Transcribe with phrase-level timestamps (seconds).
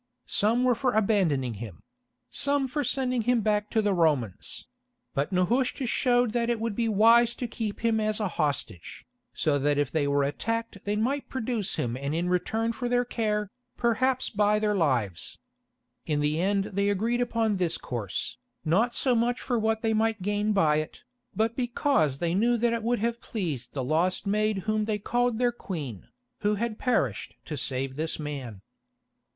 [0.25, 1.83] Some were for abandoning him;
[2.31, 4.65] some for sending him back to the Romans;
[5.13, 9.59] but Nehushta showed that it would be wise to keep him as a hostage, so
[9.59, 13.51] that if they were attacked they might produce him and in return for their care,
[13.77, 15.37] perhaps buy their lives.
[16.07, 20.23] In the end they agreed upon this course, not so much for what they might
[20.23, 21.03] gain by it,
[21.35, 25.37] but because they knew that it would have pleased the lost maid whom they called
[25.37, 26.07] their Queen,
[26.39, 28.63] who had perished to save this man.